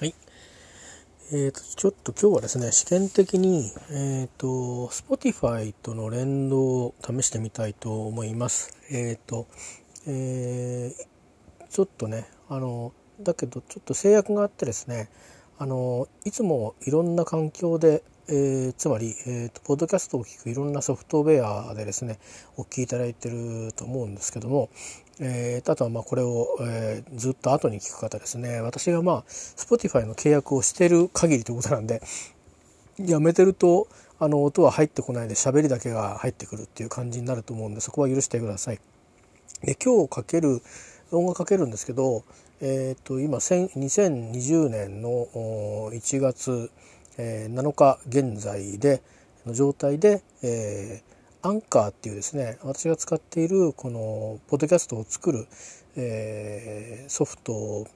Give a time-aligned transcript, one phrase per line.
[0.00, 0.14] はい。
[1.30, 4.46] えーと、ちょっと今日はですね、試験的に、えーと、
[4.86, 8.74] Spotify との連動を試してみたいと思います。
[8.90, 9.46] えーと、
[10.06, 15.10] えー、ちょっとね、あの、だけどちょっと制約があってですね、
[15.58, 22.20] あの、いつもいろんな環境で、えー、つまり、えーと、ポッドキャストを聞くいろんなソフトウェアでですね
[22.56, 24.70] お聞きいただいてると思うんですけども、
[25.22, 32.02] えー、あとはまあこれを、えー、ずっと後に聞く方ですね私がまあ Spotify の契約をしてる限りということなんで
[32.98, 33.86] やめてると
[34.18, 38.80] あの音は入ってこないで喋りだけが入ってくるっていう感じになると思うんでそこは許してください。
[39.62, 40.62] で今日かける
[41.10, 42.24] 音楽かけるんですけど、
[42.60, 45.26] えー、と今2020年の
[45.92, 46.70] 1月
[47.16, 49.02] 7日現在で
[49.46, 55.46] の状態で、えーアンカーっていうですね私が使っているこのポッドキャストを作る、
[55.96, 57.86] えー、ソフト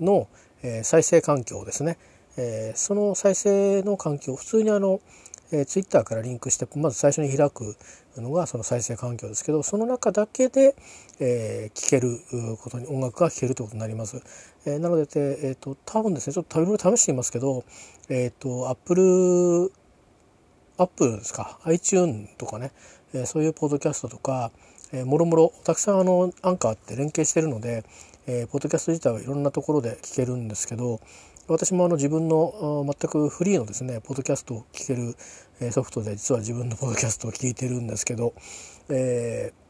[0.00, 0.28] の、
[0.62, 1.98] えー、再生環境ですね、
[2.38, 5.00] えー、その再生の環境普通にあの、
[5.52, 7.76] えー、ツイッターからリンクしてまず最初に開く
[8.16, 10.74] のがその再生環境ですけどその中だけで、
[11.20, 12.18] えー、聴ける
[12.56, 14.22] ことに音楽が聴けるということになります。
[14.64, 17.64] えー、なので、えーと、多分ですねちょっといろいろ試してみますけど、
[18.08, 19.70] えーと、Apple
[20.78, 22.70] アップルですか？iTune とかね、
[23.12, 24.52] えー、そういうポッドキャストとか、
[24.92, 27.84] えー、もろもろたくさんあのアンカーって連携してるので、
[28.28, 31.00] えー、ポッドキャスト自体はいろんなところで聞けるんですけど
[31.48, 35.16] 私もあの自分の全くフリーのですねポッドキャストを聞ける
[35.72, 38.34] ソフトで実は自分のポッドキャストを聞いてるんですけど、
[38.90, 39.67] えー、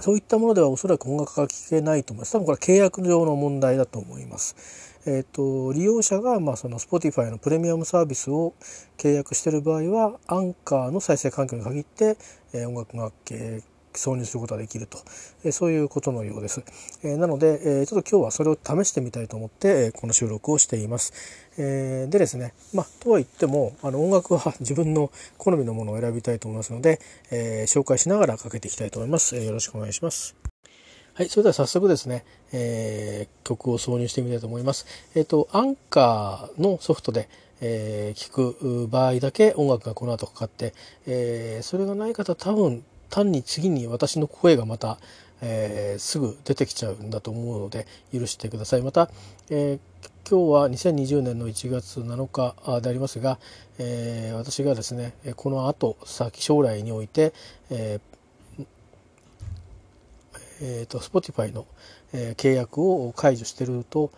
[0.00, 4.94] そういったものではおそらく音楽が聞けないと思います多分これは契約上の問題だと思います。
[5.06, 8.54] えーと、利用者が、まあ、その Spotify のプレミアムサービスを
[8.96, 12.16] 契約している場合はアンカーの再生環境に限って、
[12.54, 14.98] えー、音楽が、えー、挿入することができると、
[15.44, 16.62] えー、そういうことのようです。
[17.02, 21.12] えー、なので、えー、ちょっと今日はそれを試してみたいと思って、えー、この収録をしています。
[21.58, 27.00] えー、でですね、まあ、とは言ってもあの音楽は自分の好みのものを選びたいと思いますので、
[27.30, 29.36] えー、紹介しながらかけていきたいと思います。
[29.36, 30.34] えー、よろしくお願いします。
[31.14, 34.84] はい、それでは早速ですね、えー、曲を挿入してみたいと思います。
[35.14, 37.28] えっ、ー、と、アンカーのソフトで、
[37.60, 40.74] えー、聞く場合だけ音楽がこの後かかって、
[41.06, 44.98] えー、それがない方多分単に次に私の声がまた、
[45.40, 48.82] えー、すぐ出てきちゃうんだと思うので許してください。
[48.82, 49.08] また、
[49.50, 53.38] えー、今日は2020年の1月7日でありますが、
[53.78, 57.32] えー、私がですねこの後先将来において、
[57.70, 58.66] えー、
[60.60, 61.66] えーと、Spotify の、
[62.12, 64.10] えー、契約を解除してると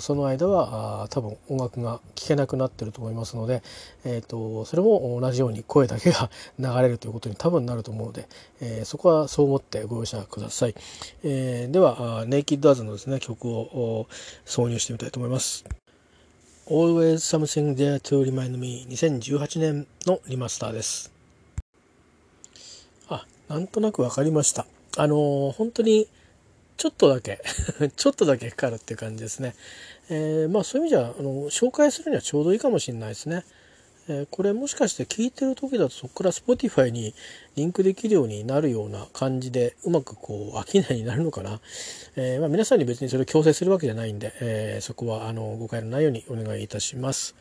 [0.00, 3.62] その間は多分音楽が聴けなくなってると思いますので、
[4.04, 8.28] えーと、それも同じように声だけが 流れるということに多分なると思うので、
[8.60, 10.74] えー、そこはそう思ってご容赦ください、
[11.24, 14.06] えー、ではネイキッドアズのですね曲を
[14.46, 15.64] 挿入してみたいと思います。
[16.66, 21.12] Always Something There to Remind Me 2018年のリマスターです。
[23.08, 24.64] あなんとなく分かりました。
[24.96, 26.06] あの本当に
[26.82, 27.38] ちょっとだけ
[27.94, 29.54] ちょっとだけかかるっていう感じですね。
[30.10, 33.44] えー、まあそういう意味じゃあの紹介するにはちょうどいいかもしれないですね。
[34.08, 37.14] えー、これもしかして聞いてる時だとそこから Spotify に
[37.54, 41.60] リンクできるようになるような感じでうまくこう商いになるのかな、
[42.16, 47.36] えー、まあ、皆さんに別にそれを強制するわけじゃないんで、えそこはあの誤解のないようにお願いいたします。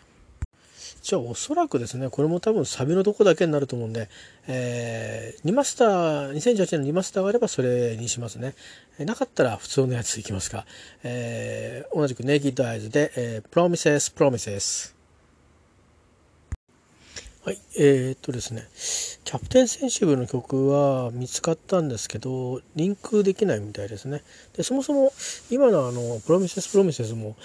[1.02, 4.08] じゃあおそらくですねこれも多分サビのとこだけになると思うんで、
[4.48, 8.54] えー、リマスター2018年のリマスターがあればそれにしますね。
[9.00, 10.66] なかったら普通のやついきますか、
[11.04, 14.94] えー、同じくネイキッドアイズで、えー、Promises Promises
[17.44, 18.68] はい、えー、っとですね、
[19.24, 24.22] キャプテンセンシブの曲は見つかったんですけど、リンクできないみたいですね。
[24.56, 25.12] で、そもそも
[25.50, 27.36] 今のあの、プロミセスプロミセスも、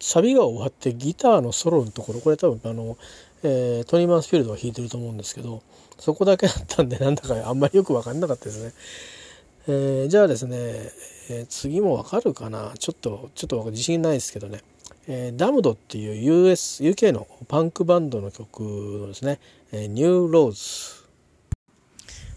[0.00, 2.96] サビが終わってギターのソロのところ、これ多分あの、
[3.42, 5.62] えー、トニー・マンスフィールドが弾いてると思うんですけど、
[5.98, 8.72] そこだけだったんで、なんだかあんまりよくわかんなかったですね。
[9.68, 10.56] えー、じゃあですね、
[11.28, 12.72] えー、次もわかるかな？
[12.78, 14.62] ちょっと、ちょっと自信ないですけどね。
[15.08, 19.40] えー、ダムドっていう US、UK のパンクバンドの曲のですね、
[19.72, 21.02] えー、 New Rose。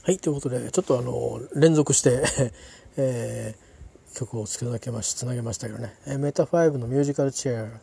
[0.03, 2.23] はい、ということで、ちょっとあの、連続して
[2.97, 7.79] えー、曲をつなげまし、つなげましたけどね、えー、メタ5のミュージカルチェア、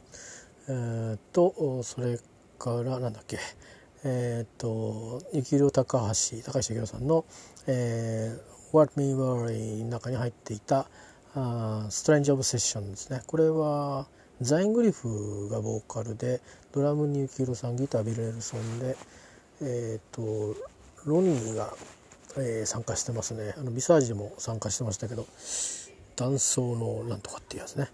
[0.69, 2.19] えー、と、それ
[2.59, 3.39] から、なんだっけ、
[4.05, 7.25] えっ、ー、と、幸宏高橋、高橋幸宏さんの、
[7.69, 10.89] えー、What Me Worry の中に入っていた、
[11.35, 13.23] あ Strange Obsession ですね。
[13.27, 14.09] これは、
[14.43, 16.41] ザイングリフがボーカルで
[16.73, 18.97] ドラムに幸宏さんギタービル・エルソンで
[19.63, 20.57] えっ、ー、と
[21.05, 21.73] ロニーが、
[22.37, 23.55] えー、参加してますね。
[23.57, 25.27] あのビサージも参加してましたけど
[26.17, 27.89] 男装のなんとかっていうやつね。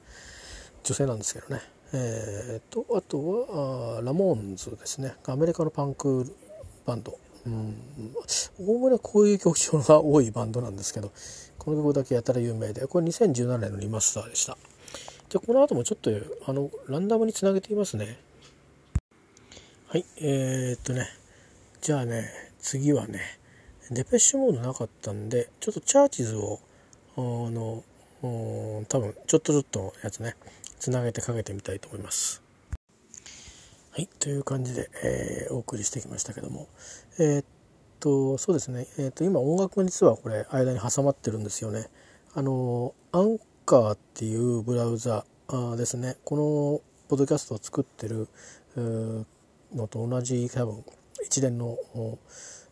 [0.85, 1.61] 女性なんですけどね、
[1.93, 5.15] えーと、あとはあラモーンズですね。
[5.27, 6.35] アメリカのパンク
[6.87, 7.19] バンド。
[8.61, 11.13] おおむねこういう曲調が多いバンドなんですけど
[11.57, 14.59] この曲だけやたら有名でこれ2017年のリマスターでした。
[15.29, 16.11] じゃこの後もちょっと
[16.47, 18.19] あのランダムにつなげていますね
[19.89, 21.07] はいえー、っとね
[21.83, 22.31] じゃあね
[22.61, 23.21] 次はね
[23.91, 26.61] デペッシュモードなかったんでちょっとチャーチズを
[27.17, 27.85] あの
[28.21, 30.35] 多分ちょっとずっとやつね
[30.79, 32.43] つなげてかけてみたいと思います。
[33.91, 36.69] はいという感じで、えー、お送りしてきましたけども
[37.19, 37.45] えー、っ
[37.99, 41.89] とそうですね、えー、っと今音楽が実はこれ間に挟まってるんですよね。
[42.35, 43.39] あのアン
[43.69, 45.27] カーっていうブラウザ
[45.77, 46.81] ですねこの
[47.11, 48.27] ポッドキャストを作ってる
[49.75, 50.85] のと同じ多分
[51.27, 51.77] 一連の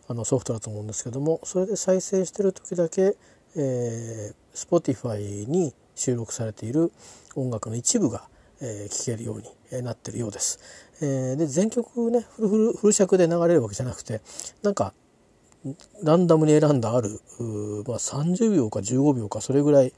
[0.09, 3.15] あのソフトだと思うんですけどもそれで再生してる時だけ、
[3.57, 6.91] えー、Spotify に収録されている
[7.35, 8.27] 音楽の一部が、
[8.63, 10.61] えー、聴けるようになってるようです。
[11.03, 14.23] えー、で全曲ねフルフルフル尺で流れるわけじゃなくて
[14.63, 14.95] なんか
[16.03, 17.21] ランダムに選んだある、
[17.87, 19.93] まあ、30秒か15秒かそれぐらい、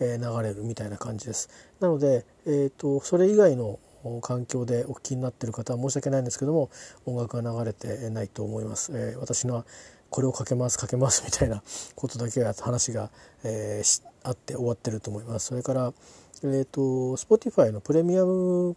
[0.00, 1.48] え、流れるみたいな感じです。
[1.80, 3.78] なので、えーと、それ以外の
[4.20, 6.70] 環境でお聞きになっている方は申し訳ないんですけども
[7.06, 8.92] 音楽が流れてないと思います。
[8.94, 9.64] えー、私の
[10.10, 11.62] これをかけますかけますみたいな
[11.96, 13.10] ことだけが話が、
[13.42, 15.46] えー、あって終わってると思います。
[15.46, 15.92] それから、
[16.42, 16.80] えーと、
[17.16, 18.76] Spotify のプレミアム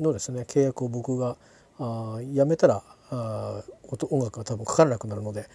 [0.00, 1.36] のですね契約を僕が
[1.78, 3.62] あやめたらあ
[4.10, 5.46] 音楽が多分かからなくなるので、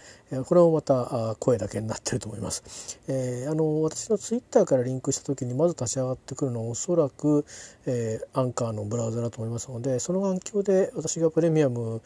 [0.46, 3.00] これもまた声だけになってると思います。
[3.08, 7.44] えー、あの私のツイッターからリンクした時にまず立ち上がってくるのはおそらく、
[7.86, 12.00] えー、アンカーのブラウザだと思いますのでその環境で私がプレミアム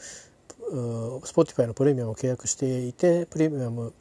[0.70, 3.92] Spotify のプレミアムを契約していてプレミアム、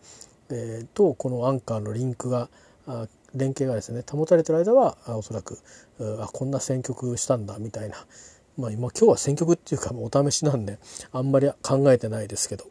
[0.51, 2.49] えー、とこのアンカーのリンクが
[3.35, 5.57] 連携がですね保たれてる間はおそらく
[6.21, 7.95] あこんな選曲したんだみたいな、
[8.61, 10.79] まあ、今今日は選曲っていうかお試しなんで
[11.11, 12.65] あんまり考えてないですけど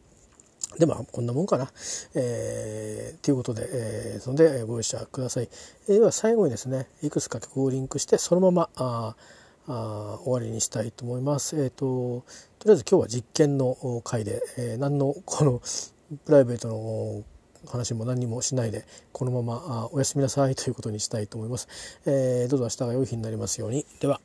[0.79, 1.69] でもこんなもんかな。
[2.15, 5.49] えー、ということで、えー、そのでご容赦ください。
[5.89, 9.15] えー、では最後にですねいくつか曲をリンクしてそのままあ
[9.67, 11.61] あ終わりにしたいと思います。
[11.61, 12.23] えーと、
[12.59, 15.61] とりあえず今日は実験の回で、えー、何のこの
[16.25, 17.23] プライベートの
[17.69, 21.67] 話も何もしないでこのままあおやすみなさいということにしたいと思います。
[22.05, 23.85] えー、どうぞ明日が良い日になりますように。
[23.99, 24.21] では。